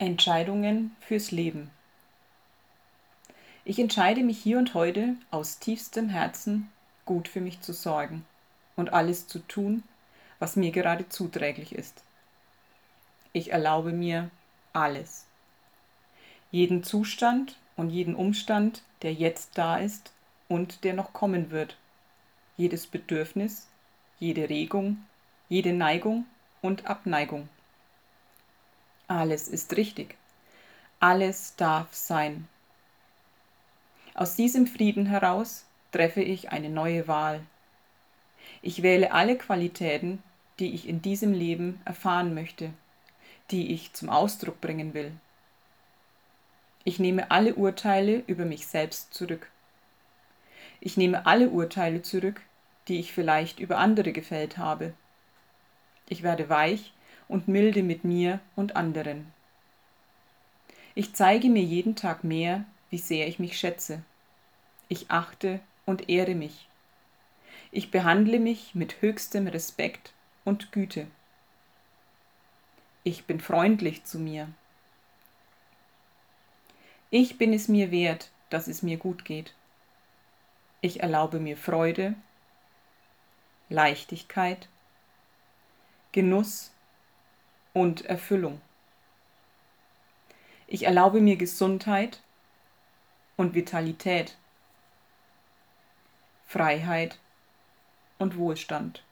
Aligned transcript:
Entscheidungen 0.00 0.96
fürs 1.00 1.30
Leben. 1.30 1.70
Ich 3.66 3.78
entscheide 3.78 4.22
mich 4.22 4.38
hier 4.38 4.56
und 4.56 4.72
heute 4.72 5.16
aus 5.30 5.58
tiefstem 5.58 6.08
Herzen, 6.08 6.72
gut 7.04 7.28
für 7.28 7.42
mich 7.42 7.60
zu 7.60 7.74
sorgen 7.74 8.24
und 8.76 8.94
alles 8.94 9.28
zu 9.28 9.40
tun, 9.40 9.82
was 10.38 10.56
mir 10.56 10.70
gerade 10.70 11.10
zuträglich 11.10 11.74
ist. 11.74 12.02
Ich 13.34 13.52
erlaube 13.52 13.92
mir 13.92 14.30
alles. 14.72 15.26
Jeden 16.50 16.82
Zustand 16.82 17.58
und 17.76 17.90
jeden 17.90 18.14
Umstand, 18.14 18.82
der 19.02 19.12
jetzt 19.12 19.58
da 19.58 19.76
ist 19.76 20.14
und 20.48 20.82
der 20.82 20.94
noch 20.94 21.12
kommen 21.12 21.50
wird. 21.50 21.76
Jedes 22.56 22.86
Bedürfnis, 22.86 23.68
jede 24.18 24.48
Regung, 24.48 25.04
jede 25.50 25.74
Neigung 25.74 26.24
und 26.62 26.86
Abneigung. 26.86 27.50
Alles 29.10 29.48
ist 29.48 29.76
richtig. 29.76 30.14
Alles 31.00 31.56
darf 31.56 31.92
sein. 31.92 32.46
Aus 34.14 34.36
diesem 34.36 34.68
Frieden 34.68 35.04
heraus 35.06 35.64
treffe 35.90 36.22
ich 36.22 36.50
eine 36.50 36.70
neue 36.70 37.08
Wahl. 37.08 37.40
Ich 38.62 38.84
wähle 38.84 39.10
alle 39.10 39.36
Qualitäten, 39.36 40.22
die 40.60 40.72
ich 40.74 40.86
in 40.86 41.02
diesem 41.02 41.32
Leben 41.32 41.80
erfahren 41.84 42.34
möchte, 42.34 42.72
die 43.50 43.72
ich 43.72 43.92
zum 43.94 44.10
Ausdruck 44.10 44.60
bringen 44.60 44.94
will. 44.94 45.10
Ich 46.84 47.00
nehme 47.00 47.32
alle 47.32 47.56
Urteile 47.56 48.22
über 48.28 48.44
mich 48.44 48.68
selbst 48.68 49.12
zurück. 49.12 49.50
Ich 50.78 50.96
nehme 50.96 51.26
alle 51.26 51.50
Urteile 51.50 52.02
zurück, 52.02 52.42
die 52.86 53.00
ich 53.00 53.12
vielleicht 53.12 53.58
über 53.58 53.78
andere 53.78 54.12
gefällt 54.12 54.56
habe. 54.56 54.94
Ich 56.08 56.22
werde 56.22 56.48
weich 56.48 56.92
und 57.30 57.46
milde 57.46 57.82
mit 57.82 58.04
mir 58.04 58.40
und 58.56 58.76
anderen. 58.76 59.32
Ich 60.94 61.14
zeige 61.14 61.48
mir 61.48 61.62
jeden 61.62 61.94
Tag 61.94 62.24
mehr, 62.24 62.64
wie 62.90 62.98
sehr 62.98 63.28
ich 63.28 63.38
mich 63.38 63.58
schätze. 63.58 64.02
Ich 64.88 65.10
achte 65.10 65.60
und 65.86 66.08
ehre 66.08 66.34
mich. 66.34 66.68
Ich 67.70 67.92
behandle 67.92 68.40
mich 68.40 68.74
mit 68.74 69.00
höchstem 69.00 69.46
Respekt 69.46 70.12
und 70.44 70.72
Güte. 70.72 71.06
Ich 73.04 73.24
bin 73.26 73.40
freundlich 73.40 74.04
zu 74.04 74.18
mir. 74.18 74.48
Ich 77.10 77.38
bin 77.38 77.52
es 77.52 77.68
mir 77.68 77.92
wert, 77.92 78.30
dass 78.50 78.66
es 78.66 78.82
mir 78.82 78.96
gut 78.96 79.24
geht. 79.24 79.54
Ich 80.80 81.00
erlaube 81.00 81.38
mir 81.38 81.56
Freude, 81.56 82.14
Leichtigkeit, 83.68 84.68
Genuss 86.10 86.72
und 87.72 88.04
Erfüllung. 88.06 88.60
Ich 90.66 90.84
erlaube 90.84 91.20
mir 91.20 91.36
Gesundheit 91.36 92.20
und 93.36 93.54
Vitalität, 93.54 94.36
Freiheit 96.46 97.18
und 98.18 98.36
Wohlstand. 98.36 99.02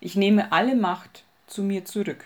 Ich 0.00 0.16
nehme 0.16 0.52
alle 0.52 0.76
Macht 0.76 1.24
zu 1.46 1.62
mir 1.62 1.84
zurück. 1.84 2.24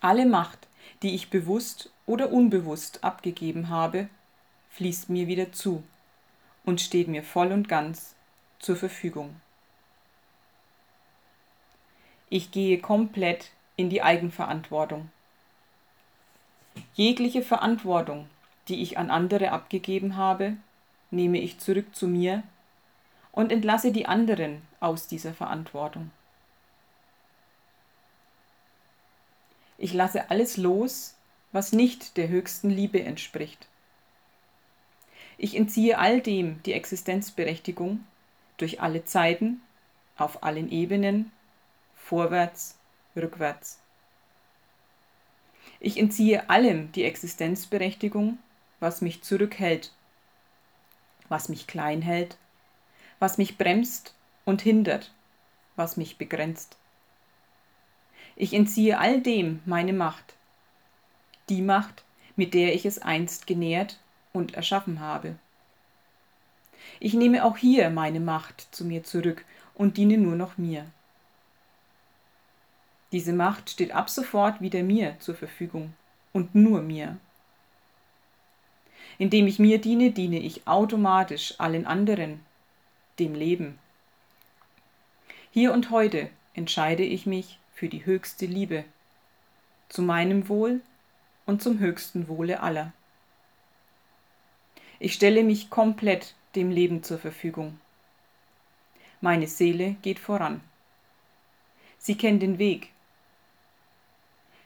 Alle 0.00 0.26
Macht, 0.26 0.66
die 1.02 1.14
ich 1.14 1.30
bewusst 1.30 1.90
oder 2.06 2.30
unbewusst 2.30 3.04
abgegeben 3.04 3.68
habe, 3.68 4.08
fließt 4.70 5.08
mir 5.08 5.26
wieder 5.26 5.52
zu 5.52 5.82
und 6.64 6.80
steht 6.80 7.08
mir 7.08 7.22
voll 7.22 7.52
und 7.52 7.68
ganz 7.68 8.14
zur 8.58 8.76
Verfügung. 8.76 9.40
Ich 12.34 12.50
gehe 12.50 12.80
komplett 12.80 13.52
in 13.76 13.90
die 13.90 14.02
Eigenverantwortung. 14.02 15.08
Jegliche 16.94 17.42
Verantwortung, 17.42 18.28
die 18.66 18.82
ich 18.82 18.98
an 18.98 19.08
andere 19.12 19.52
abgegeben 19.52 20.16
habe, 20.16 20.56
nehme 21.12 21.38
ich 21.38 21.60
zurück 21.60 21.94
zu 21.94 22.08
mir 22.08 22.42
und 23.30 23.52
entlasse 23.52 23.92
die 23.92 24.06
anderen 24.06 24.62
aus 24.80 25.06
dieser 25.06 25.32
Verantwortung. 25.32 26.10
Ich 29.78 29.92
lasse 29.92 30.28
alles 30.28 30.56
los, 30.56 31.14
was 31.52 31.72
nicht 31.72 32.16
der 32.16 32.26
höchsten 32.26 32.68
Liebe 32.68 33.00
entspricht. 33.00 33.68
Ich 35.38 35.54
entziehe 35.54 35.98
all 36.00 36.20
dem 36.20 36.60
die 36.64 36.72
Existenzberechtigung 36.72 38.04
durch 38.56 38.80
alle 38.80 39.04
Zeiten, 39.04 39.62
auf 40.16 40.42
allen 40.42 40.72
Ebenen 40.72 41.30
vorwärts, 42.04 42.76
rückwärts. 43.16 43.80
Ich 45.80 45.98
entziehe 45.98 46.50
allem 46.50 46.92
die 46.92 47.04
Existenzberechtigung, 47.04 48.38
was 48.78 49.00
mich 49.00 49.22
zurückhält, 49.22 49.90
was 51.30 51.48
mich 51.48 51.66
klein 51.66 52.02
hält, 52.02 52.36
was 53.18 53.38
mich 53.38 53.56
bremst 53.56 54.14
und 54.44 54.60
hindert, 54.60 55.12
was 55.76 55.96
mich 55.96 56.18
begrenzt. 56.18 56.76
Ich 58.36 58.52
entziehe 58.52 58.98
all 58.98 59.22
dem 59.22 59.60
meine 59.64 59.94
Macht, 59.94 60.34
die 61.48 61.62
Macht, 61.62 62.04
mit 62.36 62.52
der 62.52 62.74
ich 62.74 62.84
es 62.84 62.98
einst 62.98 63.46
genährt 63.46 63.98
und 64.32 64.54
erschaffen 64.54 65.00
habe. 65.00 65.36
Ich 67.00 67.14
nehme 67.14 67.44
auch 67.44 67.56
hier 67.56 67.88
meine 67.88 68.20
Macht 68.20 68.68
zu 68.72 68.84
mir 68.84 69.04
zurück 69.04 69.44
und 69.74 69.96
diene 69.96 70.18
nur 70.18 70.36
noch 70.36 70.58
mir. 70.58 70.86
Diese 73.12 73.32
Macht 73.32 73.70
steht 73.70 73.92
ab 73.92 74.10
sofort 74.10 74.60
wieder 74.60 74.82
mir 74.82 75.16
zur 75.20 75.34
Verfügung 75.34 75.94
und 76.32 76.54
nur 76.54 76.82
mir. 76.82 77.16
Indem 79.18 79.46
ich 79.46 79.58
mir 79.58 79.80
diene, 79.80 80.10
diene 80.10 80.40
ich 80.40 80.66
automatisch 80.66 81.54
allen 81.58 81.86
anderen, 81.86 82.40
dem 83.18 83.34
Leben. 83.34 83.78
Hier 85.50 85.72
und 85.72 85.90
heute 85.90 86.30
entscheide 86.54 87.04
ich 87.04 87.26
mich 87.26 87.58
für 87.72 87.88
die 87.88 88.04
höchste 88.04 88.46
Liebe, 88.46 88.84
zu 89.88 90.02
meinem 90.02 90.48
Wohl 90.48 90.80
und 91.46 91.62
zum 91.62 91.78
höchsten 91.78 92.26
Wohle 92.26 92.60
aller. 92.60 92.92
Ich 94.98 95.14
stelle 95.14 95.44
mich 95.44 95.70
komplett 95.70 96.34
dem 96.54 96.70
Leben 96.70 97.02
zur 97.02 97.18
Verfügung. 97.18 97.78
Meine 99.20 99.46
Seele 99.46 99.96
geht 100.02 100.18
voran. 100.18 100.60
Sie 101.98 102.16
kennt 102.16 102.42
den 102.42 102.58
Weg, 102.58 102.90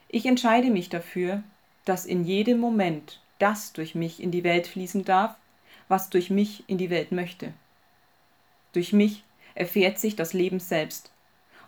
ich 0.08 0.24
entscheide 0.24 0.70
mich 0.70 0.88
dafür, 0.88 1.42
dass 1.84 2.06
in 2.06 2.24
jedem 2.24 2.58
Moment 2.58 3.20
das 3.38 3.72
durch 3.72 3.94
mich 3.94 4.22
in 4.22 4.30
die 4.30 4.44
Welt 4.44 4.66
fließen 4.66 5.04
darf, 5.04 5.36
was 5.86 6.10
durch 6.10 6.30
mich 6.30 6.64
in 6.66 6.78
die 6.78 6.91
Welt 6.91 7.12
möchte. 7.12 7.52
Durch 8.72 8.92
mich 8.92 9.24
erfährt 9.54 9.98
sich 9.98 10.16
das 10.16 10.32
Leben 10.32 10.60
selbst, 10.60 11.10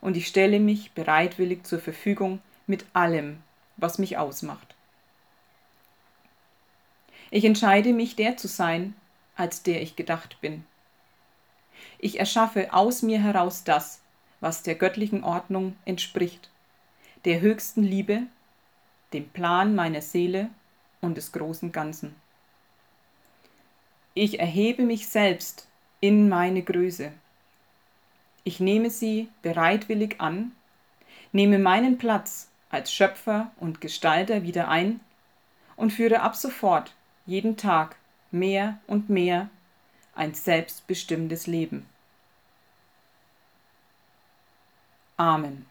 und 0.00 0.16
ich 0.16 0.26
stelle 0.26 0.60
mich 0.60 0.92
bereitwillig 0.92 1.64
zur 1.64 1.78
Verfügung 1.78 2.40
mit 2.66 2.86
allem, 2.94 3.42
was 3.76 3.98
mich 3.98 4.16
ausmacht. 4.16 4.74
Ich 7.30 7.44
entscheide 7.44 7.92
mich, 7.92 8.16
der 8.16 8.36
zu 8.36 8.48
sein, 8.48 8.94
als 9.36 9.62
der 9.62 9.82
ich 9.82 9.96
gedacht 9.96 10.40
bin. 10.40 10.64
Ich 11.98 12.18
erschaffe 12.18 12.72
aus 12.72 13.02
mir 13.02 13.22
heraus 13.22 13.64
das, 13.64 14.02
was 14.40 14.62
der 14.62 14.74
göttlichen 14.74 15.22
Ordnung 15.22 15.76
entspricht 15.84 16.50
der 17.24 17.40
höchsten 17.40 17.82
Liebe, 17.82 18.22
dem 19.12 19.28
Plan 19.28 19.74
meiner 19.74 20.00
Seele 20.00 20.50
und 21.00 21.16
des 21.16 21.32
großen 21.32 21.72
Ganzen. 21.72 22.14
Ich 24.14 24.40
erhebe 24.40 24.82
mich 24.82 25.08
selbst 25.08 25.68
in 26.00 26.28
meine 26.28 26.62
Größe. 26.62 27.12
Ich 28.44 28.58
nehme 28.58 28.90
sie 28.90 29.28
bereitwillig 29.42 30.20
an, 30.20 30.52
nehme 31.32 31.58
meinen 31.58 31.98
Platz 31.98 32.50
als 32.70 32.92
Schöpfer 32.92 33.50
und 33.58 33.80
Gestalter 33.80 34.42
wieder 34.42 34.68
ein 34.68 35.00
und 35.76 35.92
führe 35.92 36.22
ab 36.22 36.36
sofort 36.36 36.94
jeden 37.26 37.56
Tag 37.56 37.96
mehr 38.30 38.78
und 38.86 39.10
mehr 39.10 39.48
ein 40.14 40.34
selbstbestimmtes 40.34 41.46
Leben. 41.46 41.86
Amen. 45.16 45.69